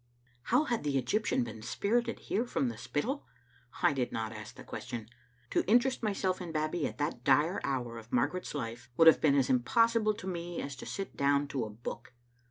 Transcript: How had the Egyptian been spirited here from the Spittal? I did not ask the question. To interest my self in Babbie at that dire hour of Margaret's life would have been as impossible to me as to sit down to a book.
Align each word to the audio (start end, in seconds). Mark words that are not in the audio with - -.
How 0.45 0.63
had 0.63 0.83
the 0.83 0.97
Egyptian 0.97 1.43
been 1.43 1.61
spirited 1.61 2.21
here 2.21 2.43
from 2.47 2.69
the 2.69 2.75
Spittal? 2.79 3.27
I 3.83 3.93
did 3.93 4.11
not 4.11 4.31
ask 4.31 4.55
the 4.55 4.63
question. 4.63 5.07
To 5.51 5.63
interest 5.69 6.01
my 6.01 6.11
self 6.11 6.41
in 6.41 6.51
Babbie 6.51 6.87
at 6.87 6.97
that 6.97 7.23
dire 7.23 7.61
hour 7.63 7.99
of 7.99 8.11
Margaret's 8.11 8.55
life 8.55 8.89
would 8.97 9.05
have 9.05 9.21
been 9.21 9.35
as 9.35 9.47
impossible 9.47 10.15
to 10.15 10.25
me 10.25 10.59
as 10.59 10.75
to 10.77 10.87
sit 10.87 11.15
down 11.15 11.47
to 11.49 11.65
a 11.65 11.69
book. 11.69 12.13